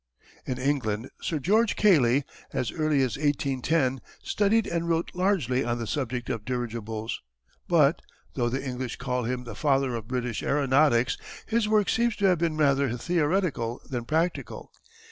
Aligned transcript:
In 0.47 0.57
England, 0.57 1.11
Sir 1.21 1.37
George 1.37 1.75
Cayley, 1.75 2.23
as 2.53 2.71
early 2.71 3.03
as 3.03 3.17
1810 3.19 4.01
studied 4.23 4.65
and 4.65 4.89
wrote 4.89 5.11
largely 5.13 5.63
on 5.63 5.77
the 5.77 5.85
subject 5.85 6.27
of 6.27 6.43
dirigibles 6.43 7.21
but, 7.67 8.01
though 8.33 8.49
the 8.49 8.65
English 8.67 8.95
call 8.95 9.25
him 9.25 9.43
the 9.43 9.53
"father 9.53 9.93
of 9.93 10.07
British 10.07 10.41
aeronautics," 10.41 11.19
his 11.45 11.67
work 11.69 11.87
seems 11.87 12.15
to 12.15 12.25
have 12.25 12.39
been 12.39 12.57
rather 12.57 12.97
theoretical 12.97 13.79
than 13.87 14.05
practical. 14.05 14.71